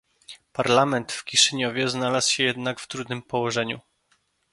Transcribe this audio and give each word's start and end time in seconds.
Parlament 0.53 1.11
w 1.11 1.23
Kiszyniowie 1.23 1.89
znalazł 1.89 2.31
się 2.31 2.43
jednak 2.43 2.79
w 2.79 2.87
trudnym 2.87 3.21
położeniu 3.21 3.79